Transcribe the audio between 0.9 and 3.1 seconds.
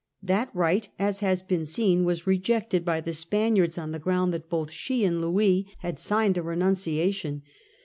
as has been seen, was rejected by